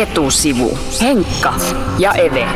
Etusivu. 0.00 0.78
Henkka 1.00 1.54
ja 1.98 2.12
Eve. 2.12 2.48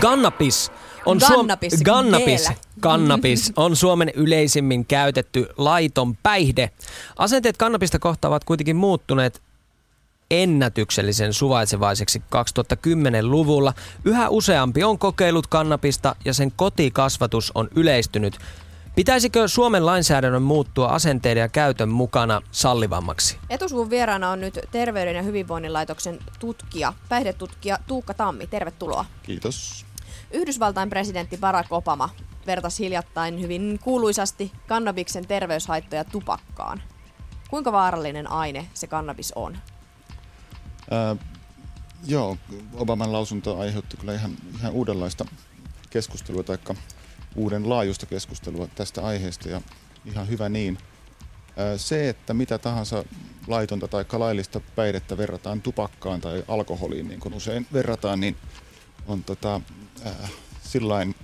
Gannabis 0.00 0.72
on 1.06 1.18
Gannabis, 1.18 1.74
Suom- 1.74 1.84
Gannabis, 1.84 2.42
G-llä. 2.44 2.56
Gannabis 2.80 3.52
on 3.56 3.76
Suomen 3.76 4.12
yleisimmin 4.14 4.86
käytetty 4.86 5.46
laiton 5.56 6.16
päihde. 6.16 6.70
Asenteet 7.16 7.56
kannabista 7.56 7.98
kohtaan 7.98 8.30
ovat 8.30 8.44
kuitenkin 8.44 8.76
muuttuneet 8.76 9.42
ennätyksellisen 10.30 11.32
suvaitsevaiseksi 11.32 12.22
2010-luvulla. 12.36 13.72
Yhä 14.04 14.28
useampi 14.28 14.84
on 14.84 14.98
kokeillut 14.98 15.46
kannabista 15.46 16.16
ja 16.24 16.34
sen 16.34 16.52
kotikasvatus 16.56 17.52
on 17.54 17.68
yleistynyt. 17.76 18.38
Pitäisikö 18.94 19.48
Suomen 19.48 19.86
lainsäädännön 19.86 20.42
muuttua 20.42 20.88
asenteiden 20.88 21.40
ja 21.40 21.48
käytön 21.48 21.88
mukana 21.88 22.42
sallivammaksi? 22.50 23.38
Etusuvun 23.50 23.90
vieraana 23.90 24.30
on 24.30 24.40
nyt 24.40 24.58
Terveyden 24.70 25.16
ja 25.16 25.22
hyvinvoinnin 25.22 25.72
laitoksen 25.72 26.18
tutkija, 26.38 26.92
päihdetutkija 27.08 27.78
Tuukka 27.86 28.14
Tammi. 28.14 28.46
Tervetuloa. 28.46 29.04
Kiitos. 29.22 29.86
Yhdysvaltain 30.30 30.90
presidentti 30.90 31.36
Barack 31.36 31.72
Obama 31.72 32.08
vertasi 32.46 32.84
hiljattain 32.84 33.40
hyvin 33.40 33.78
kuuluisasti 33.82 34.52
kannabiksen 34.66 35.26
terveyshaittoja 35.26 36.04
tupakkaan. 36.04 36.82
Kuinka 37.50 37.72
vaarallinen 37.72 38.30
aine 38.30 38.68
se 38.74 38.86
kannabis 38.86 39.32
on? 39.32 39.58
Ää, 40.90 41.16
joo, 42.06 42.36
Obaman 42.74 43.12
lausunto 43.12 43.58
aiheutti 43.58 43.96
kyllä 43.96 44.14
ihan, 44.14 44.30
ihan 44.58 44.72
uudenlaista 44.72 45.24
keskustelua 45.90 46.42
tai 46.42 46.58
uuden 47.36 47.68
laajuista 47.68 48.06
keskustelua 48.06 48.68
tästä 48.74 49.06
aiheesta 49.06 49.48
ja 49.48 49.60
ihan 50.04 50.28
hyvä 50.28 50.48
niin. 50.48 50.78
Se, 51.76 52.08
että 52.08 52.34
mitä 52.34 52.58
tahansa 52.58 53.04
laitonta 53.46 53.88
tai 53.88 54.04
laillista 54.12 54.60
päihdettä 54.76 55.16
verrataan 55.16 55.62
tupakkaan 55.62 56.20
tai 56.20 56.44
alkoholiin, 56.48 57.08
niin 57.08 57.20
kuin 57.20 57.34
usein 57.34 57.66
verrataan, 57.72 58.20
niin 58.20 58.36
on 59.06 59.24
tota, 59.24 59.60
ää, 60.04 60.28
sillain 60.62 61.14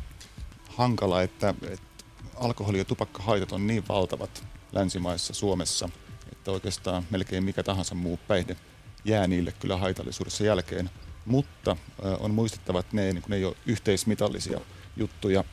hankala, 0.69 1.23
että, 1.23 1.55
että 1.71 2.05
alkoholi- 2.35 2.79
ja 2.79 2.85
tupakkahaitat 2.85 3.53
on 3.53 3.67
niin 3.67 3.89
valtavat 3.89 4.45
länsimaissa, 4.73 5.35
Suomessa, 5.35 5.89
että 6.33 6.51
oikeastaan 6.51 7.07
melkein 7.11 7.45
mikä 7.45 7.63
tahansa 7.63 7.95
muu 7.95 8.21
päihde 8.29 8.57
jää 9.05 9.27
niille 9.27 9.53
kyllä 9.53 9.77
haitallisuudessa 9.77 10.45
jälkeen. 10.45 10.91
Mutta 11.27 11.77
ää, 12.05 12.17
on 12.17 12.35
muistettava, 12.35 12.81
että 12.81 12.97
ne, 12.97 13.13
niin 13.13 13.25
ne 13.29 13.37
ei 13.37 13.45
ole 13.45 13.57
yhteismitallisia 13.67 14.61
juttuja. 14.97 15.45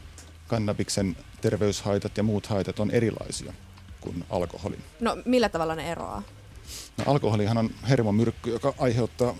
Kannabiksen 0.47 1.17
terveyshaitat 1.41 2.17
ja 2.17 2.23
muut 2.23 2.47
haitat 2.47 2.79
on 2.79 2.91
erilaisia 2.91 3.53
kuin 4.01 4.25
alkoholin. 4.29 4.83
No 4.99 5.17
millä 5.25 5.49
tavalla 5.49 5.75
ne 5.75 5.91
eroaa? 5.91 6.23
No, 6.97 7.03
alkoholihan 7.07 7.57
on 7.57 7.69
hermomyrkky, 7.89 8.49
joka 8.49 8.73
aiheuttaa 8.79 9.35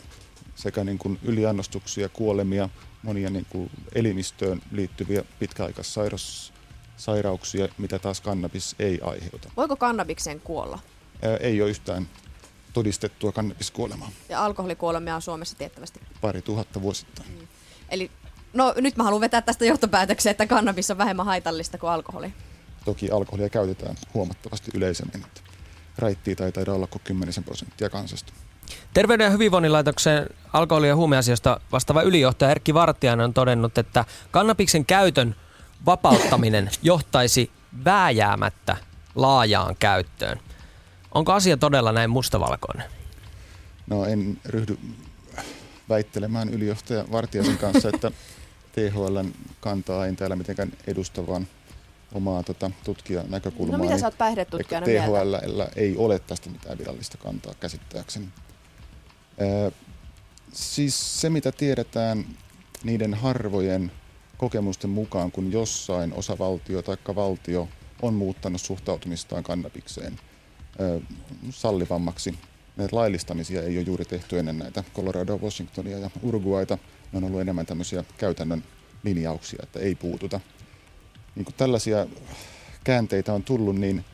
sekä 0.56 0.84
niin 0.84 0.98
kuin 0.98 1.20
yliannostuksia, 1.24 2.10
kuolemia, 2.10 2.70
monia 3.04 3.30
niin 3.30 3.46
kuin 3.50 3.70
elimistöön 3.96 4.62
liittyviä 4.72 5.24
pitkäaikaissairauksia, 5.40 7.68
mitä 7.78 8.00
taas 8.00 8.22
kannabis 8.22 8.76
ei 8.80 9.00
aiheuta. 9.04 9.50
Voiko 9.58 9.76
kannabikseen 9.76 10.42
kuolla? 10.42 10.80
Ää, 11.22 11.38
ei 11.38 11.62
ole 11.62 11.70
yhtään 11.70 12.08
todistettua 12.74 13.32
kannabiskuolemaa. 13.32 14.12
Ja 14.30 14.46
alkoholikuolemia 14.46 15.16
on 15.16 15.22
Suomessa 15.22 15.58
tiettävästi. 15.58 16.00
Pari 16.22 16.42
tuhatta 16.42 16.82
vuosittain. 16.82 17.48
Eli 17.90 18.12
no 18.54 18.74
nyt 18.78 18.98
mä 18.98 19.04
haluan 19.04 19.22
vetää 19.22 19.42
tästä 19.42 19.66
johtopäätöksen, 19.66 20.32
että 20.32 20.48
kannabis 20.48 20.92
on 20.92 20.98
vähemmän 20.98 21.26
haitallista 21.26 21.78
kuin 21.78 21.92
alkoholi. 21.92 22.34
Toki 22.86 23.12
alkoholia 23.12 23.50
käytetään 23.50 23.96
huomattavasti 24.14 24.72
yleisemmin. 24.74 25.24
Että 25.26 25.42
raittia 25.98 26.36
tai 26.36 26.52
taida 26.52 26.74
olla 26.74 26.88
kuin 26.88 27.02
10 27.04 27.34
prosenttia 27.46 27.90
kansasta. 27.90 28.34
Terveyden 28.94 29.26
ja 29.26 29.32
hyvinvoinnin 29.32 29.74
laitoksen 29.74 30.30
alkoholi- 30.54 30.88
ja 30.88 30.96
huumeasioista 30.96 31.60
vastaava 31.72 32.02
ylijohtaja 32.02 32.52
Erkki 32.52 32.74
Vartiainen 32.74 33.24
on 33.24 33.34
todennut, 33.34 33.78
että 33.78 34.06
kannabiksen 34.32 34.86
käytön 34.86 35.36
vapauttaminen 35.86 36.70
johtaisi 36.82 37.52
vääjäämättä 37.86 38.78
laajaan 39.16 39.76
käyttöön. 39.80 40.40
Onko 41.14 41.34
asia 41.34 41.58
todella 41.58 41.92
näin 41.92 42.10
mustavalkoinen? 42.10 42.86
No 43.88 44.06
en 44.06 44.38
ryhdy 44.46 44.78
väittelemään 45.90 46.50
ylijohtaja 46.50 47.06
Vartiaisen 47.12 47.58
kanssa, 47.58 47.90
että 47.94 48.12
THLn 48.72 49.34
kantaa 49.60 50.06
en 50.06 50.16
täällä 50.16 50.36
mitenkään 50.36 50.72
edusta, 50.88 51.28
vaan 51.28 51.48
omaa 52.14 52.44
tota, 52.44 52.72
tutkijanäkökulmaa. 52.84 53.78
No 53.78 53.84
mitä 53.84 53.98
sä 53.98 54.08
oot 54.08 54.18
päihdetutkijana 54.18 54.86
THL 54.86 55.48
mieltä? 55.48 55.72
ei 55.76 55.98
ole 55.98 56.20
tästä 56.20 56.50
mitään 56.50 56.78
virallista 56.78 57.18
kantaa 57.18 57.54
käsittääkseni. 57.60 58.28
Ö, 59.42 59.72
siis 60.54 61.22
se, 61.22 61.30
mitä 61.30 61.52
tiedetään 61.52 62.26
niiden 62.84 63.14
harvojen 63.14 63.92
kokemusten 64.38 64.90
mukaan, 64.90 65.32
kun 65.32 65.52
jossain 65.52 66.14
osavaltio 66.14 66.82
tai 66.82 66.98
valtio 67.16 67.68
on 68.02 68.14
muuttanut 68.14 68.62
suhtautumistaan 68.62 69.44
kannabikseen 69.44 70.20
ö, 70.80 71.02
sallivammaksi. 71.50 72.40
Näitä 72.78 72.96
laillistamisia 72.96 73.62
ei 73.62 73.78
ole 73.78 73.86
juuri 73.86 74.06
tehty 74.06 74.40
ennen 74.40 74.60
näitä 74.60 74.84
Colorado, 74.96 75.38
Washingtonia 75.38 75.98
ja 75.98 76.10
Uruguayta. 76.22 76.78
Ne 77.12 77.18
on 77.18 77.24
ollut 77.24 77.42
enemmän 77.42 77.66
tämmöisiä 77.66 78.04
käytännön 78.18 78.64
linjauksia, 79.04 79.60
että 79.64 79.80
ei 79.80 79.96
puututa. 79.96 80.40
Niin 81.36 81.46
kun 81.46 81.54
tällaisia 81.58 82.08
käänteitä 82.84 83.34
on 83.34 83.44
tullut, 83.44 83.76
niin 83.76 84.06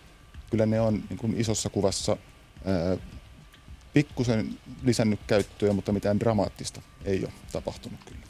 kyllä 0.50 0.66
ne 0.66 0.82
on 0.82 1.04
niin 1.10 1.18
kuin 1.18 1.40
isossa 1.40 1.70
kuvassa 1.70 2.18
ää, 2.66 2.98
pikkusen 3.94 4.60
lisännyt 4.84 5.20
käyttöä, 5.28 5.74
mutta 5.74 5.92
mitään 5.92 6.20
dramaattista 6.20 6.82
ei 7.06 7.20
ole 7.24 7.34
tapahtunut 7.52 8.00
kyllä. 8.06 8.24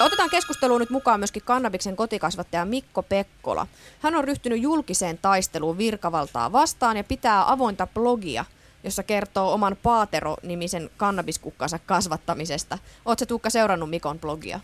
Otetaan 0.00 0.30
keskusteluun 0.30 0.80
nyt 0.80 0.90
mukaan 0.90 1.20
myöskin 1.20 1.42
kannabiksen 1.42 1.96
kotikasvattaja 1.96 2.64
Mikko 2.64 3.02
Pekkola. 3.02 3.66
Hän 4.00 4.14
on 4.14 4.24
ryhtynyt 4.24 4.62
julkiseen 4.62 5.18
taisteluun 5.22 5.78
virkavaltaa 5.78 6.52
vastaan 6.52 6.96
ja 6.96 7.04
pitää 7.04 7.52
avointa 7.52 7.86
blogia, 7.86 8.44
jossa 8.84 9.02
kertoo 9.02 9.52
oman 9.52 9.76
Paatero-nimisen 9.82 10.90
kannabiskukkansa 10.96 11.78
kasvattamisesta. 11.78 12.78
Oletko 13.04 13.26
Tuukka 13.26 13.50
seurannut 13.50 13.90
Mikon 13.90 14.18
blogia? 14.18 14.60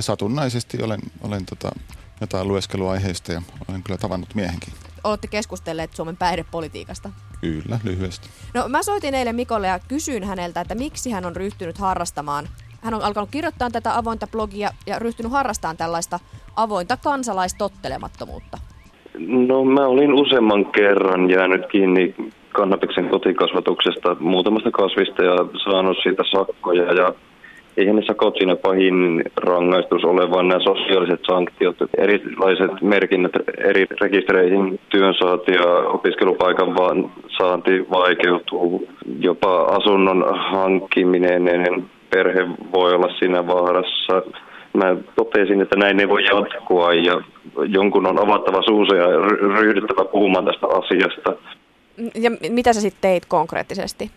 Satunnaisesti 0.00 0.82
olen, 0.82 1.00
olen 1.20 1.46
tota, 1.46 1.70
jotain 2.20 2.48
lueskeluaiheista 2.48 3.32
ja 3.32 3.42
olen 3.68 3.82
kyllä 3.82 3.98
tavannut 3.98 4.34
miehenkin. 4.34 4.74
Olette 5.04 5.28
keskustelleet 5.28 5.96
Suomen 5.96 6.16
päihdepolitiikasta. 6.16 7.10
Kyllä, 7.40 7.80
lyhyesti. 7.84 8.28
No 8.54 8.68
mä 8.68 8.82
soitin 8.82 9.14
eilen 9.14 9.36
Mikolle 9.36 9.66
ja 9.66 9.78
kysyin 9.78 10.24
häneltä, 10.24 10.60
että 10.60 10.74
miksi 10.74 11.10
hän 11.10 11.26
on 11.26 11.36
ryhtynyt 11.36 11.78
harrastamaan. 11.78 12.48
Hän 12.82 12.94
on 12.94 13.02
alkanut 13.02 13.30
kirjoittaa 13.30 13.70
tätä 13.70 13.96
avointa 13.96 14.26
blogia 14.26 14.70
ja 14.86 14.98
ryhtynyt 14.98 15.32
harrastamaan 15.32 15.76
tällaista 15.76 16.20
avointa 16.56 16.96
kansalaistottelemattomuutta. 16.96 18.58
No 19.18 19.64
mä 19.64 19.86
olin 19.86 20.14
useamman 20.14 20.66
kerran 20.66 21.30
jäänyt 21.30 21.66
kiinni 21.66 22.14
kannabiksen 22.52 23.08
kotikasvatuksesta 23.08 24.16
muutamasta 24.20 24.70
kasvista 24.70 25.24
ja 25.24 25.36
saanut 25.64 25.96
siitä 26.02 26.22
sakkoja 26.30 26.92
ja 26.92 27.12
eihän 27.76 27.96
ne 27.96 28.02
sakot 28.06 28.34
siinä 28.38 28.56
pahin 28.56 29.24
rangaistus 29.36 30.04
ole, 30.04 30.30
vaan 30.30 30.48
nämä 30.48 30.60
sosiaaliset 30.64 31.20
sanktiot, 31.26 31.76
erilaiset 31.98 32.82
merkinnät 32.82 33.32
eri 33.58 33.86
rekistereihin, 34.00 34.80
työnsaanti 34.88 35.52
ja 35.52 35.68
opiskelupaikan 35.68 36.76
vaan 36.76 37.10
saanti 37.38 37.86
vaikeutuu, 37.90 38.88
jopa 39.20 39.62
asunnon 39.62 40.24
hankkiminen, 40.38 41.44
perhe 42.10 42.48
voi 42.72 42.94
olla 42.94 43.14
siinä 43.18 43.46
vaarassa. 43.46 44.22
Mä 44.76 44.96
totesin, 45.16 45.60
että 45.60 45.76
näin 45.76 46.00
ei 46.00 46.08
voi 46.08 46.24
jatkua 46.24 46.94
ja 46.94 47.20
jonkun 47.68 48.06
on 48.06 48.18
avattava 48.18 48.62
suunsa 48.62 48.96
ja 48.96 49.06
ry- 49.06 49.60
ryhdyttävä 49.60 50.04
puhumaan 50.04 50.44
tästä 50.44 50.66
asiasta. 50.66 51.36
Ja 52.14 52.30
mitä 52.50 52.72
sä 52.72 52.80
sitten 52.80 53.00
teit 53.00 53.26
konkreettisesti? 53.26 54.10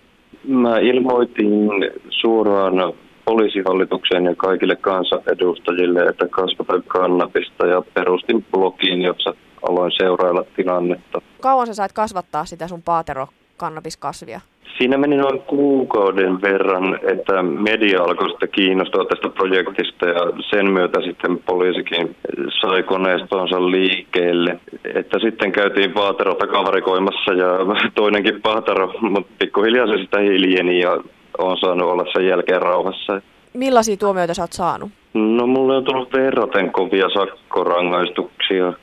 Mä 0.48 0.80
ilmoitin 0.80 1.70
suoraan 2.10 2.94
poliisihallitukseen 3.26 4.26
ja 4.26 4.36
kaikille 4.36 4.76
kansanedustajille, 4.76 6.04
että 6.04 6.28
kasvatan 6.28 6.84
kannabista 6.88 7.68
ja 7.68 7.82
perustin 7.94 8.46
blogin, 8.52 9.02
jossa 9.02 9.34
aloin 9.70 9.92
seurailla 9.98 10.46
tilannetta. 10.56 11.22
Kauan 11.42 11.68
sä 11.68 11.74
sait 11.74 11.94
kasvattaa 11.94 12.46
sitä 12.46 12.68
sun 12.68 12.82
paatero 12.82 13.28
kannabiskasvia? 13.58 14.42
Siinä 14.78 14.98
meni 14.98 15.18
noin 15.18 15.40
kuukauden 15.40 16.42
verran, 16.42 17.00
että 17.12 17.44
media 17.44 18.04
alkoi 18.04 18.30
sitten 18.30 18.50
kiinnostua 18.50 19.06
tästä 19.06 19.30
projektista 19.30 20.06
ja 20.06 20.22
sen 20.50 20.72
myötä 20.72 21.02
sitten 21.02 21.38
poliisikin 21.38 22.16
sai 22.62 22.84
koneistonsa 22.84 23.72
liikkeelle. 23.72 24.60
Että 24.96 25.20
sitten 25.20 25.52
käytiin 25.52 25.92
paatero 25.92 26.34
takavarikoimassa 26.34 27.34
ja 27.34 27.48
toinenkin 27.96 28.42
paatero, 28.42 28.94
mutta 29.02 29.34
pikkuhiljaa 29.40 29.88
se 29.88 29.98
sitä 29.98 30.20
hiljeni 30.20 30.80
ja 30.80 30.98
on 31.38 31.58
saanut 31.58 31.92
olla 31.92 32.06
sen 32.14 32.28
jälkeen 32.28 32.62
rauhassa. 32.62 33.22
Millaisia 33.54 33.98
tuomioita 33.98 34.34
sä 34.34 34.44
oot 34.44 34.54
saanut? 34.54 34.90
No 35.14 35.48
mulle 35.48 35.78
on 35.78 35.84
tullut 35.84 36.14
verraten 36.14 36.72
kovia 36.72 37.10
sakkorangaistuksia. 37.10 38.74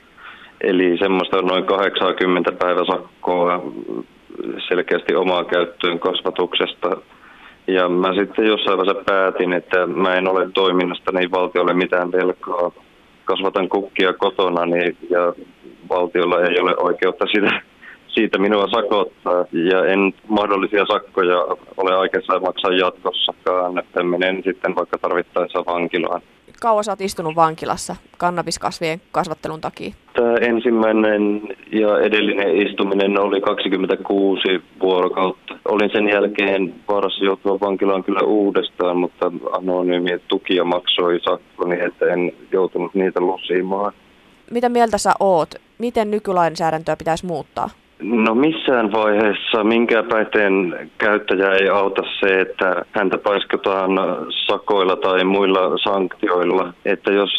Eli 0.61 0.97
semmoista 0.97 1.41
noin 1.41 1.65
80 1.65 2.51
päiväsakkoa 2.51 3.63
selkeästi 4.67 5.15
omaa 5.15 5.43
käyttöön 5.43 5.99
kasvatuksesta. 5.99 6.97
Ja 7.67 7.89
mä 7.89 8.13
sitten 8.13 8.45
jossain 8.45 8.77
vaiheessa 8.77 9.03
päätin, 9.05 9.53
että 9.53 9.87
mä 9.87 10.15
en 10.15 10.27
ole 10.27 10.49
toiminnasta 10.53 11.11
niin 11.11 11.31
valtiolle 11.31 11.73
mitään 11.73 12.11
velkaa. 12.11 12.71
Kasvatan 13.25 13.69
kukkia 13.69 14.13
kotona 14.13 14.65
niin, 14.65 14.97
ja 15.09 15.33
valtiolla 15.89 16.41
ei 16.41 16.59
ole 16.59 16.75
oikeutta 16.77 17.25
sitä, 17.25 17.61
siitä 18.07 18.37
minua 18.37 18.67
sakottaa. 18.67 19.45
Ja 19.51 19.85
en 19.85 20.13
mahdollisia 20.27 20.85
sakkoja 20.85 21.37
ole 21.77 21.95
aikeissa 21.95 22.39
maksaa 22.39 22.71
jatkossakaan, 22.71 23.79
että 23.79 24.03
menen 24.03 24.43
sitten 24.43 24.75
vaikka 24.75 24.97
tarvittaessa 24.97 25.65
vankilaan 25.65 26.21
kauan 26.61 26.83
sä 26.83 26.91
oot 26.91 27.01
istunut 27.01 27.35
vankilassa 27.35 27.95
kannabiskasvien 28.17 29.01
kasvattelun 29.11 29.61
takia? 29.61 29.93
Tämä 30.13 30.35
ensimmäinen 30.35 31.41
ja 31.71 31.99
edellinen 31.99 32.67
istuminen 32.67 33.19
oli 33.19 33.41
26 33.41 34.41
vuorokautta. 34.81 35.57
Olin 35.65 35.89
sen 35.93 36.09
jälkeen 36.09 36.75
vaarassa 36.87 37.25
joutua 37.25 37.59
vankilaan 37.59 38.03
kyllä 38.03 38.21
uudestaan, 38.21 38.97
mutta 38.97 39.31
anonyymiä 39.51 40.19
tukia 40.27 40.63
maksoi 40.63 41.19
sakkoni, 41.29 41.79
että 41.79 42.05
en 42.05 42.33
joutunut 42.51 42.95
niitä 42.95 43.19
lusimaan. 43.21 43.93
Mitä 44.51 44.69
mieltä 44.69 44.97
sä 44.97 45.11
oot? 45.19 45.55
Miten 45.77 46.11
nykylainsäädäntöä 46.11 46.95
pitäisi 46.95 47.25
muuttaa? 47.25 47.69
No 48.01 48.35
missään 48.35 48.91
vaiheessa 48.91 49.63
minkä 49.63 50.03
päihteen 50.03 50.89
käyttäjä 50.97 51.51
ei 51.51 51.69
auta 51.69 52.01
se, 52.19 52.41
että 52.41 52.85
häntä 52.91 53.17
paiskataan 53.17 53.91
sakoilla 54.47 54.95
tai 54.95 55.23
muilla 55.23 55.77
sanktioilla. 55.77 56.73
Että 56.85 57.13
jos 57.13 57.29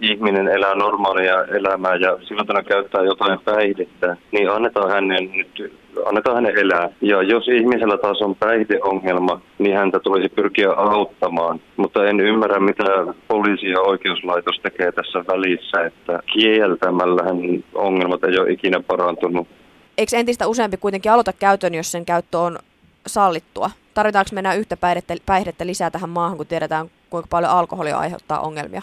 ihminen 0.00 0.48
elää 0.48 0.74
normaalia 0.74 1.44
elämää 1.44 1.94
ja 1.94 2.18
silloin 2.22 2.64
käyttää 2.68 3.02
jotain 3.02 3.38
päihdettä, 3.44 4.16
niin 4.32 4.50
annetaan 4.50 4.90
hänen 4.90 5.30
nyt 5.32 5.72
annetaan 6.06 6.36
hänen 6.36 6.58
elää. 6.58 6.88
Ja 7.00 7.22
jos 7.22 7.48
ihmisellä 7.48 7.98
taas 7.98 8.22
on 8.22 8.34
päihdeongelma, 8.34 9.40
niin 9.58 9.76
häntä 9.76 10.00
tulisi 10.00 10.28
pyrkiä 10.28 10.72
auttamaan. 10.72 11.60
Mutta 11.76 12.06
en 12.06 12.20
ymmärrä, 12.20 12.60
mitä 12.60 12.84
poliisi 13.28 13.70
ja 13.70 13.80
oikeuslaitos 13.80 14.60
tekee 14.62 14.92
tässä 14.92 15.24
välissä, 15.28 15.86
että 15.86 16.20
kieltämällähän 16.32 17.36
ongelmat 17.74 18.24
ei 18.24 18.38
ole 18.38 18.50
ikinä 18.50 18.80
parantunut 18.86 19.48
eikö 19.98 20.16
entistä 20.16 20.46
useampi 20.46 20.76
kuitenkin 20.76 21.12
aloita 21.12 21.32
käytön, 21.32 21.74
jos 21.74 21.92
sen 21.92 22.04
käyttö 22.04 22.38
on 22.38 22.58
sallittua? 23.06 23.70
Tarvitaanko 23.94 24.30
mennä 24.32 24.54
yhtä 24.54 24.76
päihdettä, 24.76 25.14
päihdettä 25.26 25.66
lisää 25.66 25.90
tähän 25.90 26.10
maahan, 26.10 26.36
kun 26.36 26.46
tiedetään, 26.46 26.86
kuinka 27.10 27.26
paljon 27.30 27.50
alkoholia 27.50 27.98
aiheuttaa 27.98 28.40
ongelmia? 28.40 28.82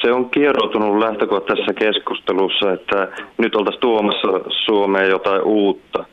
Se 0.00 0.12
on 0.12 0.30
kieroutunut 0.30 0.98
lähtökohta 0.98 1.54
tässä 1.56 1.72
keskustelussa, 1.72 2.72
että 2.72 3.08
nyt 3.38 3.54
oltaisiin 3.54 3.80
tuomassa 3.80 4.28
Suomeen 4.64 5.10
jotain 5.10 5.42
uutta. 5.42 6.04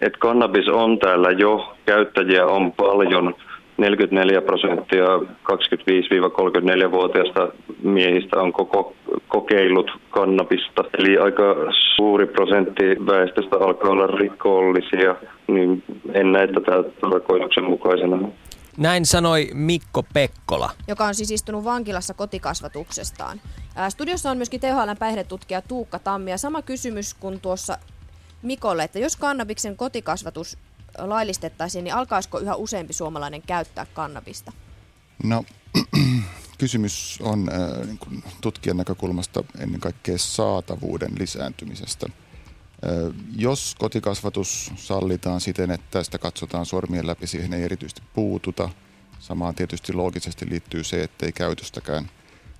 Että 0.00 0.18
kannabis 0.18 0.68
on 0.68 0.98
täällä 0.98 1.30
jo, 1.30 1.76
käyttäjiä 1.86 2.46
on 2.46 2.72
paljon– 2.72 3.34
44 3.76 4.42
prosenttia 4.42 5.06
25-34-vuotiaista 5.52 7.48
miehistä 7.82 8.40
on 8.40 8.52
koko 8.52 8.94
kokeillut 9.28 9.90
kannabista. 10.10 10.84
Eli 10.98 11.18
aika 11.18 11.42
suuri 11.96 12.26
prosentti 12.26 12.84
väestöstä 13.06 13.56
alkaa 13.56 13.90
olla 13.90 14.06
rikollisia, 14.06 15.16
niin 15.46 15.82
en 16.12 16.32
näe 16.32 16.46
tätä 16.46 16.84
tarkoituksenmukaisena. 17.00 18.28
Näin 18.76 19.06
sanoi 19.06 19.48
Mikko 19.54 20.02
Pekkola. 20.14 20.70
Joka 20.88 21.04
on 21.04 21.14
siis 21.14 21.30
istunut 21.30 21.64
vankilassa 21.64 22.14
kotikasvatuksestaan. 22.14 23.40
Studiossa 23.88 24.30
on 24.30 24.36
myöskin 24.36 24.60
THLn 24.60 24.96
päihdetutkija 24.98 25.62
Tuukka 25.62 25.98
Tammi 25.98 26.30
ja 26.30 26.38
sama 26.38 26.62
kysymys 26.62 27.14
kuin 27.14 27.40
tuossa 27.40 27.78
Mikolle, 28.42 28.84
että 28.84 28.98
jos 28.98 29.16
kannabiksen 29.16 29.76
kotikasvatus 29.76 30.58
laillistettaisiin, 30.98 31.84
niin 31.84 31.94
alkaisiko 31.94 32.38
yhä 32.38 32.54
useampi 32.54 32.92
suomalainen 32.92 33.42
käyttää 33.42 33.86
kannabista? 33.86 34.52
No, 35.24 35.44
kysymys 36.58 37.18
on 37.22 37.48
äh, 37.52 37.86
niin 37.86 37.98
kuin 37.98 38.24
tutkijan 38.40 38.76
näkökulmasta 38.76 39.44
ennen 39.58 39.80
kaikkea 39.80 40.18
saatavuuden 40.18 41.12
lisääntymisestä. 41.18 42.06
Äh, 42.10 43.14
jos 43.36 43.74
kotikasvatus 43.78 44.72
sallitaan 44.76 45.40
siten, 45.40 45.70
että 45.70 46.04
sitä 46.04 46.18
katsotaan 46.18 46.66
sormien 46.66 47.06
läpi, 47.06 47.26
siihen 47.26 47.52
ei 47.52 47.62
erityisesti 47.62 48.02
puututa. 48.14 48.70
Samaan 49.18 49.54
tietysti 49.54 49.92
loogisesti 49.92 50.50
liittyy 50.50 50.84
se, 50.84 51.02
ettei 51.02 51.32
käytöstäkään 51.32 52.10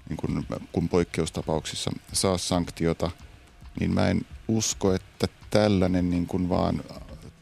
niin 0.08 0.16
kuin, 0.16 0.46
kun 0.72 0.88
poikkeustapauksissa 0.88 1.90
saa 2.12 2.38
sanktiota, 2.38 3.10
niin 3.80 3.94
mä 3.94 4.08
en 4.08 4.20
usko, 4.48 4.94
että 4.94 5.28
tällainen 5.50 6.10
niin 6.10 6.26
kuin 6.26 6.48
vaan 6.48 6.84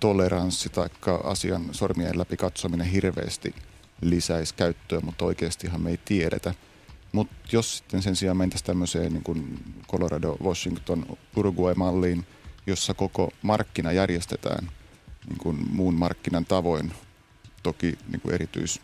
toleranssi 0.02 0.68
tai 0.68 0.88
asian 1.24 1.68
sormien 1.72 2.18
läpi 2.18 2.36
katsominen 2.36 2.86
hirveästi 2.86 3.54
lisäisi 4.00 4.54
käyttöä, 4.54 5.00
mutta 5.00 5.24
oikeastihan 5.24 5.80
me 5.80 5.90
ei 5.90 6.00
tiedetä. 6.04 6.54
Mutta 7.12 7.34
jos 7.52 7.78
sitten 7.78 8.02
sen 8.02 8.16
sijaan 8.16 8.36
mentäisiin 8.36 8.66
tämmöiseen 8.66 9.12
niin 9.12 9.22
kuin 9.22 9.64
Colorado, 9.90 10.36
Washington, 10.42 11.06
Uruguay-malliin, 11.36 12.26
jossa 12.66 12.94
koko 12.94 13.30
markkina 13.42 13.92
järjestetään 13.92 14.68
niin 15.28 15.38
kuin 15.38 15.66
muun 15.70 15.94
markkinan 15.94 16.44
tavoin, 16.44 16.92
toki 17.62 17.98
niin 18.08 18.20
kuin 18.20 18.34
erityis, 18.34 18.80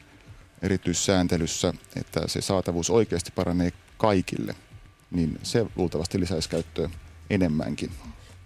erityissääntelyssä, 0.63 1.75
että 1.97 2.21
se 2.29 2.41
saatavuus 2.41 2.91
oikeasti 2.91 3.33
paranee 3.35 3.73
kaikille, 3.97 4.55
niin 5.11 5.39
se 5.43 5.67
luultavasti 5.77 6.21
lisäisi 6.21 6.49
käyttöä 6.49 6.91
enemmänkin. 7.31 7.91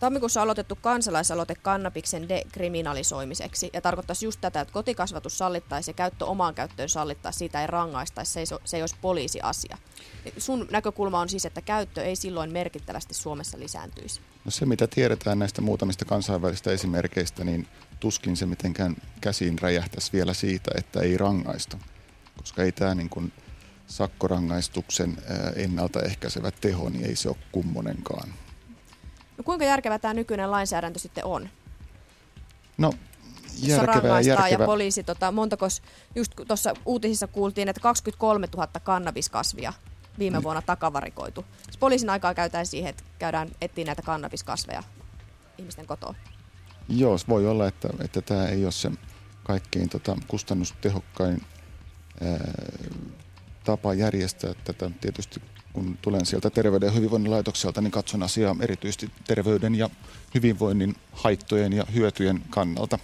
Tammikuussa 0.02 0.43
aloitettu 0.43 0.78
kansalaisaloite 0.81 1.54
kannabiksen 1.54 2.28
dekriminalisoimiseksi 2.28 3.70
ja 3.72 3.81
tarkoittaisi 3.81 4.26
just 4.26 4.40
tätä, 4.40 4.60
että 4.60 4.72
kotikasvatus 4.72 5.38
sallittaisi 5.38 5.90
ja 5.90 5.94
käyttö 5.94 6.25
omaan 6.25 6.54
käyttöön 6.54 6.88
sallittaisi, 6.88 7.38
siitä 7.38 7.60
ei 7.60 7.66
rangaistaisi, 7.66 8.32
se 8.32 8.40
ei, 8.40 8.46
se 8.64 8.76
ei 8.76 8.82
olisi 8.82 8.96
poliisiasia. 9.00 9.78
Sun 10.38 10.69
näkökulma 10.70 11.20
on 11.20 11.28
siis, 11.28 11.46
että 11.46 11.60
käyttö 11.60 12.04
ei 12.04 12.16
silloin 12.16 12.52
merkittävästi 12.52 13.14
Suomessa 13.14 13.58
lisääntyisi. 13.58 14.20
No 14.44 14.50
se, 14.50 14.66
mitä 14.66 14.87
tiedetään 14.87 15.38
näistä 15.38 15.60
muutamista 15.60 16.05
kansainvälisistä 16.05 16.70
esimerkkeistä, 16.70 17.44
niin 17.44 17.69
tuskin 18.00 18.37
se 18.37 18.46
mitenkään 18.46 18.96
käsiin 19.20 19.58
räjähtäisi 19.58 20.12
vielä 20.12 20.34
siitä, 20.34 20.70
että 20.75 21.00
ei 21.00 21.16
rangaista. 21.16 21.78
Koska 22.37 22.62
ei 22.62 22.72
tämä 22.72 22.94
niin 22.94 23.08
kuin 23.08 23.32
sakkorangaistuksen 23.87 25.16
ennaltaehkäisevä 25.56 26.50
teho, 26.50 26.88
niin 26.88 27.05
ei 27.05 27.16
se 27.16 27.28
ole 27.28 27.37
kummonenkaan. 27.52 28.28
No 29.38 29.44
kuinka 29.44 29.64
järkevä 29.64 29.99
tämä 29.99 30.14
nykyinen 30.14 30.50
lainsäädäntö 30.50 30.99
sitten 30.99 31.25
on? 31.25 31.49
No 32.79 32.93
järkevää, 33.62 34.20
järkevää. 34.20 34.48
ja 34.48 34.58
poliisi, 34.58 35.03
tota, 35.03 35.32
montakos, 35.32 35.82
just 36.15 36.32
tuossa 36.46 36.74
uutisissa 36.84 37.27
kuultiin, 37.27 37.69
että 37.69 37.81
23 37.81 38.46
000 38.56 38.69
kannabiskasvia 38.82 39.72
viime 40.19 40.39
mm. 40.39 40.43
vuonna 40.43 40.62
takavarikoitu. 40.62 41.44
Siis 41.62 41.77
poliisin 41.77 42.10
aikaa 42.10 42.34
käytetään 42.34 42.67
siihen, 42.67 42.91
että 42.91 43.03
käydään 43.19 43.48
etsiä 43.60 43.84
näitä 43.84 44.03
kannabiskasveja 44.03 44.82
ihmisten 45.58 45.86
kotoa. 45.86 46.15
Joo, 46.89 47.17
voi 47.29 47.46
olla, 47.46 47.67
että, 47.67 47.89
että 48.05 48.22
tämä 48.22 48.46
ei 48.46 48.65
ole 48.65 48.72
se 48.72 48.91
kaikkein 49.44 49.89
tota, 49.89 50.17
kustannustehokkain 50.29 51.43
ää, 52.20 52.53
tapa 53.65 53.94
järjestää 53.94 54.55
tätä. 54.65 54.91
Tietysti 55.01 55.43
kun 55.72 55.98
tulen 56.02 56.26
sieltä 56.26 56.50
terveyden 56.50 56.86
ja 56.86 56.93
hyvinvoinnin 56.93 57.31
laitokselta, 57.31 57.81
niin 57.81 57.91
katson 57.91 58.22
asiaa 58.22 58.56
erityisesti 58.60 59.10
terveyden 59.26 59.74
ja 59.74 59.91
hyvinvoinnin 60.34 60.96
haittojen 61.12 61.72
ja 61.72 61.84
hyötyjen 61.94 62.43
kannalta. 62.50 62.98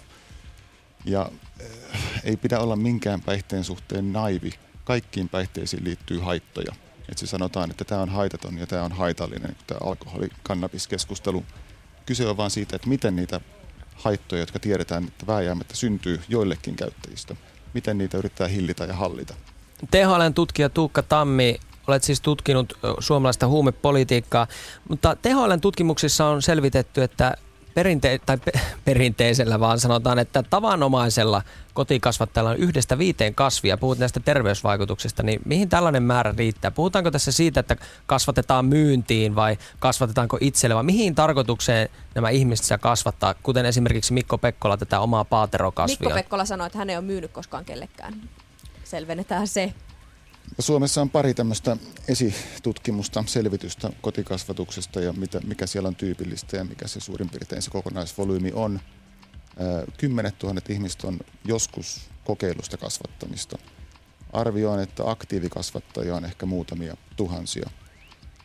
Ja 1.05 1.31
äh, 1.61 2.21
ei 2.23 2.37
pidä 2.37 2.59
olla 2.59 2.75
minkään 2.75 3.21
päihteen 3.21 3.63
suhteen 3.63 4.13
naivi. 4.13 4.51
Kaikkiin 4.83 5.29
päihteisiin 5.29 5.83
liittyy 5.83 6.19
haittoja. 6.19 6.75
Että 7.09 7.19
se 7.19 7.27
sanotaan, 7.27 7.71
että 7.71 7.85
tämä 7.85 8.01
on 8.01 8.09
haitaton 8.09 8.57
ja 8.57 8.67
tämä 8.67 8.83
on 8.83 8.91
haitallinen, 8.91 9.55
tämä 9.67 9.79
alkoholi-kannabiskeskustelu. 9.83 11.45
Kyse 12.05 12.27
on 12.27 12.37
vain 12.37 12.51
siitä, 12.51 12.75
että 12.75 12.89
miten 12.89 13.15
niitä 13.15 13.41
haittoja, 13.95 14.41
jotka 14.41 14.59
tiedetään, 14.59 15.03
että 15.03 15.27
vääjäämättä 15.27 15.75
syntyy 15.75 16.21
joillekin 16.27 16.75
käyttäjistä, 16.75 17.35
miten 17.73 17.97
niitä 17.97 18.17
yrittää 18.17 18.47
hillitä 18.47 18.83
ja 18.83 18.93
hallita. 18.93 19.33
THLn 19.91 20.33
tutkija 20.33 20.69
Tuukka 20.69 21.03
Tammi 21.03 21.59
Olet 21.89 22.03
siis 22.03 22.21
tutkinut 22.21 22.77
suomalaista 22.99 23.47
huumepolitiikkaa, 23.47 24.47
mutta 24.89 25.15
THLn 25.21 25.61
tutkimuksissa 25.61 26.25
on 26.25 26.41
selvitetty, 26.41 27.03
että 27.03 27.35
perinte- 27.73 28.19
tai 28.25 28.37
pe- 28.37 28.51
perinteisellä 28.85 29.59
vaan 29.59 29.79
sanotaan, 29.79 30.19
että 30.19 30.43
tavanomaisella 30.43 31.41
kotikasvattajalla 31.73 32.49
on 32.51 32.57
yhdestä 32.57 32.97
viiteen 32.97 33.35
kasvia. 33.35 33.77
Puhut 33.77 33.97
näistä 33.97 34.19
terveysvaikutuksista, 34.19 35.23
niin 35.23 35.39
mihin 35.45 35.69
tällainen 35.69 36.03
määrä 36.03 36.33
riittää? 36.37 36.71
Puhutaanko 36.71 37.11
tässä 37.11 37.31
siitä, 37.31 37.59
että 37.59 37.75
kasvatetaan 38.05 38.65
myyntiin 38.65 39.35
vai 39.35 39.57
kasvatetaanko 39.79 40.37
itselle 40.41 40.75
vai 40.75 40.83
mihin 40.83 41.15
tarkoitukseen 41.15 41.89
nämä 42.15 42.29
ihmiset 42.29 42.65
saa 42.65 42.77
kasvattaa, 42.77 43.33
kuten 43.33 43.65
esimerkiksi 43.65 44.13
Mikko 44.13 44.37
Pekkola 44.37 44.77
tätä 44.77 44.99
omaa 44.99 45.25
paaterokasvia? 45.25 45.97
Mikko 45.99 46.13
Pekkola 46.13 46.45
sanoi, 46.45 46.67
että 46.67 46.77
hän 46.77 46.89
ei 46.89 46.97
ole 46.97 47.05
myynyt 47.05 47.31
koskaan 47.31 47.65
kellekään. 47.65 48.13
Selvennetään 48.83 49.47
se. 49.47 49.73
Suomessa 50.59 51.01
on 51.01 51.09
pari 51.09 51.33
tämmöistä 51.33 51.77
esitutkimusta, 52.07 53.23
selvitystä 53.27 53.89
kotikasvatuksesta 54.01 55.01
ja 55.01 55.13
mitä, 55.13 55.39
mikä 55.39 55.67
siellä 55.67 55.87
on 55.87 55.95
tyypillistä 55.95 56.57
ja 56.57 56.63
mikä 56.63 56.87
se 56.87 56.99
suurin 56.99 57.29
piirtein 57.29 57.61
se 57.61 57.71
kokonaisvolyymi 57.71 58.51
on. 58.53 58.79
Kymmenet 59.97 60.39
tuhannet 60.39 60.69
ihmiset 60.69 61.03
on 61.03 61.19
joskus 61.45 62.09
kokeilusta 62.23 62.77
kasvattamista. 62.77 63.57
Arvio 64.33 64.71
on, 64.71 64.79
että 64.79 65.09
aktiivikasvattajia 65.09 66.15
on 66.15 66.25
ehkä 66.25 66.45
muutamia 66.45 66.97
tuhansia. 67.15 67.69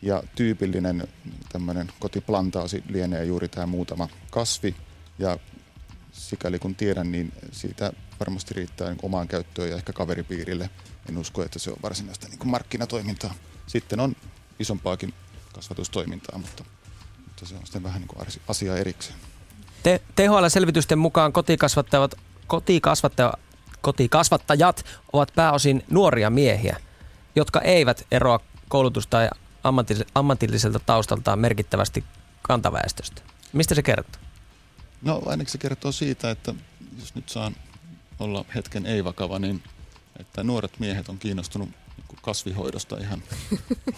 Ja 0.01 0.23
tyypillinen 0.35 1.07
tämmöinen 1.51 1.91
kotiplantaasi 1.99 2.83
lienee 2.89 3.25
juuri 3.25 3.49
tämä 3.49 3.65
muutama 3.65 4.09
kasvi. 4.31 4.75
Ja 5.19 5.39
sikäli 6.11 6.59
kun 6.59 6.75
tiedän, 6.75 7.11
niin 7.11 7.33
siitä 7.51 7.93
varmasti 8.19 8.53
riittää 8.53 8.89
niin 8.89 8.99
omaan 9.03 9.27
käyttöön 9.27 9.69
ja 9.69 9.75
ehkä 9.75 9.93
kaveripiirille. 9.93 10.69
En 11.09 11.17
usko, 11.17 11.43
että 11.43 11.59
se 11.59 11.71
on 11.71 11.77
varsinaista 11.83 12.27
niin 12.27 12.47
markkinatoimintaa. 12.47 13.33
Sitten 13.67 13.99
on 13.99 14.15
isompaakin 14.59 15.13
kasvatustoimintaa, 15.53 16.37
mutta, 16.37 16.63
mutta 17.25 17.45
se 17.45 17.55
on 17.55 17.61
sitten 17.63 17.83
vähän 17.83 18.01
niin 18.01 18.07
kuin 18.07 18.27
asia 18.47 18.77
erikseen. 18.77 19.19
Te, 19.83 20.01
THL-selvitysten 20.15 20.99
mukaan 20.99 21.33
kotikasvattajat, 21.33 22.15
kotikasvattajat, 22.47 23.39
kotikasvattajat 23.81 24.85
ovat 25.13 25.31
pääosin 25.35 25.83
nuoria 25.89 26.29
miehiä, 26.29 26.77
jotka 27.35 27.61
eivät 27.61 28.07
eroa 28.11 28.39
koulutusta 28.67 29.09
tai 29.09 29.29
ammatilliselta 30.15 30.79
taustaltaan 30.79 31.39
merkittävästi 31.39 32.03
kantaväestöstä. 32.41 33.21
Mistä 33.53 33.75
se 33.75 33.81
kertoo? 33.81 34.21
No 35.01 35.21
ainakin 35.25 35.51
se 35.51 35.57
kertoo 35.57 35.91
siitä, 35.91 36.31
että 36.31 36.53
jos 36.99 37.15
nyt 37.15 37.29
saan 37.29 37.55
olla 38.19 38.45
hetken 38.55 38.85
ei-vakava, 38.85 39.39
niin 39.39 39.63
että 40.19 40.43
nuoret 40.43 40.79
miehet 40.79 41.09
on 41.09 41.17
kiinnostunut 41.17 41.69
niin 41.69 42.17
kasvihoidosta 42.21 42.97
ihan 42.97 43.23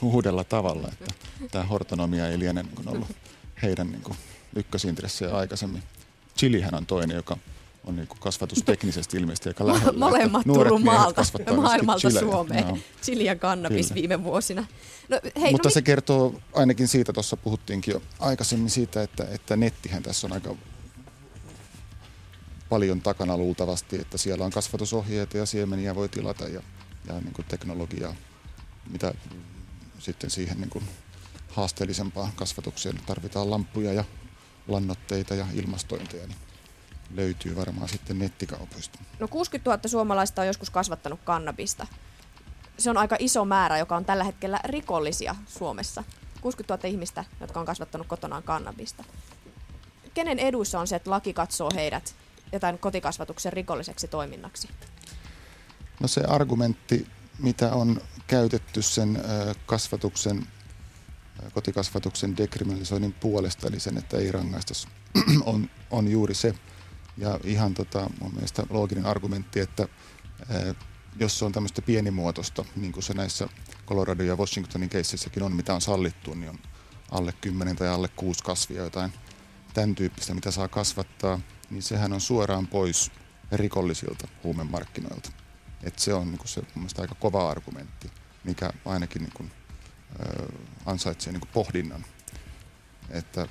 uudella 0.01 0.43
tavalla. 0.43 0.88
Että 0.91 1.13
tämä 1.51 1.63
hortonomia 1.65 2.27
ei 2.27 2.39
liene 2.39 2.63
niin 2.63 2.89
ollut 2.89 3.07
heidän 3.62 3.88
niin 3.88 4.17
ykkösintressejä 4.55 5.36
aikaisemmin. 5.36 5.83
Chilihän 6.38 6.75
on 6.75 6.86
toinen, 6.86 7.15
joka 7.15 7.38
on 7.88 7.95
niin 7.95 8.07
kuin 8.07 8.19
kasvatusteknisesti 8.19 9.17
ilmeisesti 9.17 9.50
aika 9.50 9.67
lähellä. 9.67 10.00
Molemmat 10.00 10.43
Turun 10.47 10.83
maalta, 10.83 11.24
maailmalta 11.55 12.09
Suomeen. 12.09 12.67
No. 12.67 12.77
Chili 13.03 13.25
ja 13.25 13.36
kannabis 13.36 13.88
Kyllä. 13.88 14.01
viime 14.01 14.24
vuosina. 14.24 14.65
No, 15.09 15.19
hei, 15.41 15.51
Mutta 15.51 15.69
no, 15.69 15.74
se 15.74 15.81
kertoo 15.81 16.41
ainakin 16.53 16.88
siitä, 16.88 17.13
tuossa 17.13 17.38
puhuttiinkin 17.38 17.91
jo 17.91 18.01
aikaisemmin 18.19 18.69
siitä, 18.69 19.03
että, 19.03 19.27
että 19.31 19.55
nettihän 19.55 20.03
tässä 20.03 20.27
on 20.27 20.33
aika 20.33 20.55
paljon 22.69 23.01
takana 23.01 23.38
luultavasti, 23.38 24.01
että 24.01 24.17
siellä 24.17 24.45
on 24.45 24.51
kasvatusohjeita 24.51 25.38
ja 25.38 25.45
siemeniä 25.45 25.95
voi 25.95 26.09
tilata 26.09 26.47
ja, 26.47 26.62
ja 27.07 27.13
niin 27.13 27.33
kuin 27.33 27.45
teknologiaa, 27.45 28.15
mitä 28.89 29.13
sitten 30.00 30.29
siihen 30.29 30.57
niin 30.62 30.69
kuin 30.69 30.83
haasteellisempaan 31.51 32.31
kasvatukseen 32.36 33.00
tarvitaan 33.05 33.50
lampuja 33.50 33.93
ja 33.93 34.03
lannoitteita 34.67 35.36
ja 35.36 35.45
ilmastointeja, 35.53 36.27
niin 36.27 36.38
löytyy 37.15 37.55
varmaan 37.55 37.89
sitten 37.89 38.19
nettikaupoista. 38.19 39.00
No 39.19 39.27
60 39.27 39.69
000 39.69 39.81
suomalaista 39.88 40.41
on 40.41 40.47
joskus 40.47 40.69
kasvattanut 40.69 41.19
kannabista. 41.24 41.88
Se 42.77 42.89
on 42.89 42.97
aika 42.97 43.15
iso 43.19 43.45
määrä, 43.45 43.77
joka 43.77 43.95
on 43.95 44.05
tällä 44.05 44.24
hetkellä 44.24 44.59
rikollisia 44.63 45.36
Suomessa. 45.47 46.03
60 46.41 46.74
000 46.74 46.88
ihmistä, 46.93 47.25
jotka 47.41 47.59
on 47.59 47.65
kasvattanut 47.65 48.07
kotonaan 48.07 48.43
kannabista. 48.43 49.03
Kenen 50.13 50.39
eduissa 50.39 50.79
on 50.79 50.88
se, 50.88 50.95
että 50.95 51.12
laki 51.12 51.33
katsoo 51.33 51.71
heidät 51.75 52.15
jotain 52.51 52.80
kotikasvatuksen 52.80 53.54
rikolliseksi 53.54 54.08
toiminnaksi? 54.08 54.70
No 56.00 56.08
se 56.08 56.22
argumentti, 56.22 57.08
mitä 57.39 57.72
on 57.72 58.01
käytetty 58.27 58.82
sen 58.82 59.24
kasvatuksen, 59.66 60.48
kotikasvatuksen 61.54 62.38
dekriminalisoinnin 62.38 63.13
puolesta, 63.13 63.68
eli 63.68 63.80
sen, 63.80 63.98
että 63.98 64.18
ei 64.18 64.32
rangaista, 64.32 64.74
on, 65.46 65.70
on 65.92 66.08
juuri 66.08 66.34
se. 66.34 66.56
Ja 67.18 67.39
ihan 67.44 67.74
tota, 67.74 68.10
mun 68.22 68.34
mielestä 68.34 68.63
looginen 68.70 69.06
argumentti, 69.06 69.60
että 69.60 69.88
jos 71.20 71.39
se 71.39 71.46
on 71.46 71.51
tämmöistä 71.51 71.82
pienimuotoista, 71.82 72.66
niin 72.75 72.92
kuin 72.92 73.04
se 73.04 73.13
näissä 73.13 73.50
Colorado 73.88 74.24
ja 74.24 74.36
Washingtonin 74.36 74.89
keississäkin 74.89 75.44
on, 75.44 75.56
mitä 75.56 75.74
on 75.74 75.82
sallittu, 75.82 76.34
niin 76.34 76.50
on 76.50 76.60
alle 77.12 77.34
10 77.42 77.75
tai 77.75 77.88
alle 77.88 78.08
6 78.08 78.44
kasvia 78.44 78.84
jotain 78.84 79.13
tämän 79.74 79.96
tyyppistä, 79.96 80.34
mitä 80.34 80.51
saa 80.51 80.68
kasvattaa– 80.68 81.39
niin 81.69 81.83
sehän 81.83 82.13
on 82.13 82.21
suoraan 82.21 82.67
pois 82.67 83.12
rikollisilta 83.51 84.27
huumemarkkinoilta. 84.43 85.31
Et 85.83 86.00
se 86.00 86.13
on 86.13 86.31
niin 86.31 86.39
se 86.45 86.62
mun 86.75 86.88
aika 86.97 87.15
kova 87.15 87.50
argumentti, 87.50 88.12
mikä 88.43 88.74
ainakin 88.86 89.21
niin 89.21 89.33
kuin, 89.33 89.51
ö, 90.19 90.51
ansaitsee 90.86 91.33
niin 91.33 91.50
pohdinnan, 91.53 92.05
että 93.09 93.47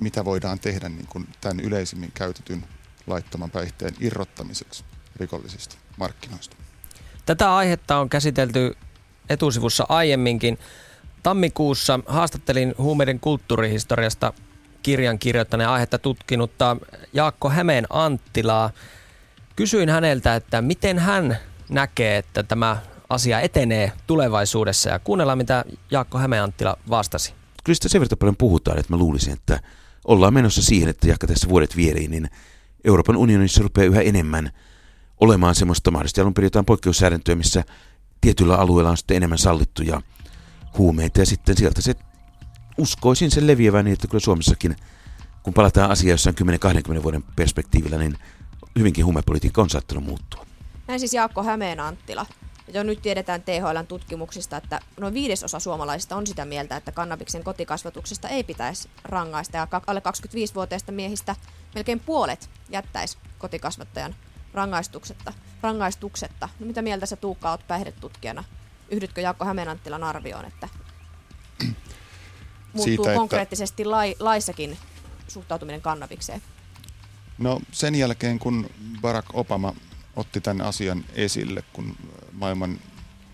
mitä 0.00 0.24
voidaan 0.24 0.58
tehdä 0.58 0.88
niin 0.88 1.06
kuin 1.06 1.28
tämän 1.40 1.60
yleisimmin 1.60 2.12
käytetyn 2.12 2.64
laittoman 3.06 3.50
päihteen 3.50 3.94
irrottamiseksi 4.00 4.84
rikollisista 5.16 5.76
markkinoista. 5.96 6.56
Tätä 7.26 7.56
aihetta 7.56 7.98
on 7.98 8.08
käsitelty 8.08 8.76
etusivussa 9.28 9.86
aiemminkin. 9.88 10.58
Tammikuussa 11.22 12.00
haastattelin 12.06 12.74
huumeiden 12.78 13.20
kulttuurihistoriasta 13.20 14.32
kirjan 14.86 15.18
kirjoittaneen 15.18 15.70
aihetta 15.70 15.98
tutkinutta 15.98 16.76
Jaakko 17.12 17.50
Hämeen 17.50 17.86
Anttilaa. 17.90 18.70
Kysyin 19.56 19.88
häneltä, 19.88 20.34
että 20.34 20.62
miten 20.62 20.98
hän 20.98 21.36
näkee, 21.68 22.18
että 22.18 22.42
tämä 22.42 22.76
asia 23.08 23.40
etenee 23.40 23.92
tulevaisuudessa 24.06 24.90
ja 24.90 24.98
kuunnellaan, 24.98 25.38
mitä 25.38 25.64
Jaakko 25.90 26.18
Hämeen 26.18 26.42
Anttila 26.42 26.76
vastasi. 26.90 27.34
Kyllä 27.64 27.74
sitä 27.74 27.88
sen 27.88 28.00
verran 28.00 28.18
paljon 28.18 28.36
puhutaan, 28.36 28.78
että 28.78 28.92
mä 28.92 28.96
luulisin, 28.96 29.32
että 29.32 29.60
ollaan 30.04 30.34
menossa 30.34 30.62
siihen, 30.62 30.88
että 30.88 31.08
jakka 31.08 31.26
tässä 31.26 31.48
vuodet 31.48 31.76
vieriin, 31.76 32.10
niin 32.10 32.30
Euroopan 32.84 33.16
unionissa 33.16 33.62
rupeaa 33.62 33.86
yhä 33.86 34.00
enemmän 34.00 34.50
olemaan 35.20 35.54
semmoista 35.54 35.90
mahdollisesti 35.90 36.20
alun 36.20 36.34
perin 36.34 36.46
jotain 36.46 36.64
poikkeussäädäntöä, 36.64 37.34
missä 37.34 37.64
tietyllä 38.20 38.56
alueella 38.56 38.90
on 38.90 38.96
sitten 38.96 39.16
enemmän 39.16 39.38
sallittuja 39.38 40.02
huumeita 40.78 41.20
ja 41.20 41.26
sitten 41.26 41.56
sieltä 41.56 41.82
se 41.82 41.94
uskoisin 42.78 43.30
sen 43.30 43.46
leviävän 43.46 43.84
niin, 43.84 43.92
että 43.92 44.08
kyllä 44.08 44.20
Suomessakin, 44.20 44.76
kun 45.42 45.54
palataan 45.54 45.90
asiaan 45.90 46.10
jossain 46.10 46.36
10-20 46.98 47.02
vuoden 47.02 47.24
perspektiivillä, 47.36 47.98
niin 47.98 48.18
hyvinkin 48.78 49.04
huumepolitiikka 49.04 49.62
on 49.62 49.70
saattanut 49.70 50.04
muuttua. 50.04 50.46
Näin 50.88 51.00
siis 51.00 51.14
Jaakko 51.14 51.42
Hämeen 51.42 51.80
Anttila. 51.80 52.26
Jo 52.74 52.82
nyt 52.82 53.02
tiedetään 53.02 53.42
THLn 53.42 53.86
tutkimuksista, 53.86 54.56
että 54.56 54.80
noin 55.00 55.14
viidesosa 55.14 55.60
suomalaisista 55.60 56.16
on 56.16 56.26
sitä 56.26 56.44
mieltä, 56.44 56.76
että 56.76 56.92
kannabiksen 56.92 57.44
kotikasvatuksesta 57.44 58.28
ei 58.28 58.44
pitäisi 58.44 58.88
rangaista. 59.04 59.56
Ja 59.56 59.68
alle 59.86 60.02
25-vuotiaista 60.08 60.92
miehistä 60.92 61.36
melkein 61.74 62.00
puolet 62.00 62.50
jättäisi 62.68 63.18
kotikasvattajan 63.38 64.14
rangaistuksetta. 64.54 65.32
rangaistuksetta. 65.62 66.48
No 66.60 66.66
mitä 66.66 66.82
mieltä 66.82 67.06
sä 67.06 67.16
Tuukka 67.16 67.50
oot 67.50 67.66
päihdetutkijana? 67.68 68.44
Yhdytkö 68.90 69.20
Jaakko 69.20 69.44
Hämeenanttilan 69.44 70.04
arvioon, 70.04 70.44
että 70.44 70.68
muuttuu 72.76 73.04
siitä, 73.04 73.18
konkreettisesti 73.18 73.82
että... 73.82 73.90
lai, 73.90 74.16
laissakin 74.18 74.78
suhtautuminen 75.28 75.80
kannabikseen? 75.80 76.42
No 77.38 77.60
sen 77.72 77.94
jälkeen, 77.94 78.38
kun 78.38 78.70
Barack 79.00 79.28
Obama 79.34 79.74
otti 80.16 80.40
tämän 80.40 80.66
asian 80.66 81.04
esille, 81.14 81.62
kun 81.72 81.96
maailman 82.32 82.80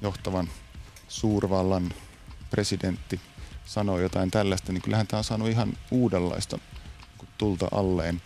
johtavan 0.01 0.49
suurvallan 1.09 1.93
presidentti 2.51 3.21
sanoi 3.65 4.03
jotain 4.03 4.31
tällaista, 4.31 4.73
niin 4.73 4.83
kyllähän 4.83 5.07
tämä 5.07 5.19
on 5.19 5.25
saanut 5.25 5.49
ihan 5.49 5.73
uudenlaista 5.91 6.59
tulta 7.39 7.69
alleen. 7.73 8.23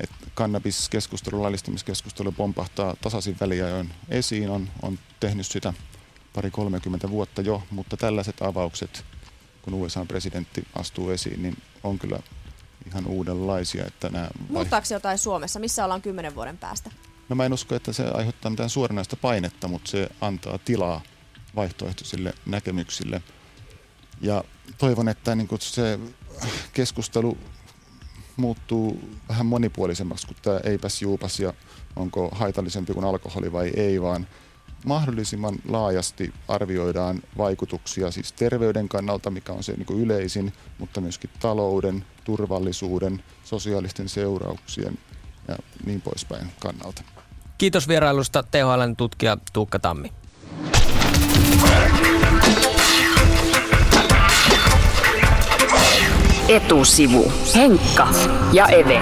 Et 0.00 0.10
kannabiskeskustelu, 0.34 1.42
laillistamiskeskustelu 1.42 2.32
pompahtaa 2.32 2.96
tasaisin 3.00 3.36
väliajoin 3.40 3.90
esiin, 4.08 4.50
on, 4.50 4.68
on 4.82 4.98
tehnyt 5.20 5.46
sitä 5.46 5.72
pari 6.34 6.50
30 6.50 7.10
vuotta 7.10 7.42
jo, 7.42 7.62
mutta 7.70 7.96
tällaiset 7.96 8.42
avaukset– 8.42 9.04
kun 9.70 9.80
USA-presidentti 9.82 10.66
astuu 10.74 11.10
esiin, 11.10 11.42
niin 11.42 11.56
on 11.84 11.98
kyllä 11.98 12.18
ihan 12.86 13.06
uudenlaisia. 13.06 13.86
Että 13.86 14.08
nämä 14.08 14.28
vai... 14.38 14.46
Muuttaako 14.48 14.84
se 14.84 14.94
jotain 14.94 15.18
Suomessa? 15.18 15.60
Missä 15.60 15.84
ollaan 15.84 16.02
kymmenen 16.02 16.34
vuoden 16.34 16.58
päästä? 16.58 16.90
No 17.28 17.36
mä 17.36 17.46
en 17.46 17.52
usko, 17.52 17.74
että 17.74 17.92
se 17.92 18.04
aiheuttaa 18.14 18.50
mitään 18.50 18.70
suoranaista 18.70 19.16
painetta, 19.16 19.68
mutta 19.68 19.90
se 19.90 20.08
antaa 20.20 20.58
tilaa 20.58 21.00
vaihtoehtoisille 21.56 22.34
näkemyksille. 22.46 23.22
Ja 24.20 24.44
toivon, 24.78 25.08
että 25.08 25.34
niin 25.34 25.48
se 25.58 25.98
keskustelu 26.72 27.38
muuttuu 28.36 29.10
vähän 29.28 29.46
monipuolisemmaksi 29.46 30.26
kuin 30.26 30.36
tämä 30.42 30.60
eipäs 30.64 31.02
juupas 31.02 31.40
ja 31.40 31.52
onko 31.96 32.28
haitallisempi 32.32 32.94
kuin 32.94 33.06
alkoholi 33.06 33.52
vai 33.52 33.72
ei, 33.76 34.02
vaan 34.02 34.26
mahdollisimman 34.84 35.54
laajasti 35.68 36.32
arvioidaan 36.48 37.22
vaikutuksia 37.38 38.10
siis 38.10 38.32
terveyden 38.32 38.88
kannalta, 38.88 39.30
mikä 39.30 39.52
on 39.52 39.62
se 39.62 39.72
niin 39.72 39.86
kuin 39.86 40.00
yleisin, 40.00 40.52
mutta 40.78 41.00
myöskin 41.00 41.30
talouden, 41.40 42.04
turvallisuuden, 42.24 43.22
sosiaalisten 43.44 44.08
seurauksien 44.08 44.98
ja 45.48 45.56
niin 45.86 46.00
poispäin 46.00 46.52
kannalta. 46.60 47.02
Kiitos 47.58 47.88
vierailusta 47.88 48.42
THLn 48.42 48.96
tutkija 48.96 49.36
Tuukka 49.52 49.78
Tammi. 49.78 50.12
Etusivu. 56.48 57.32
Henkka 57.54 58.08
ja 58.52 58.66
Eve. 58.66 59.00